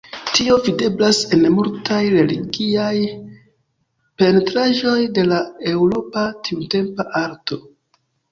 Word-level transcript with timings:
Tio 0.35 0.53
videblas 0.67 1.17
en 1.35 1.43
multaj 1.57 1.99
religiaj 2.13 2.95
pentraĵoj 4.23 4.95
de 5.19 5.27
la 5.33 5.41
eŭropa 5.75 6.25
tiutempa 6.49 7.07
arto. 7.21 7.63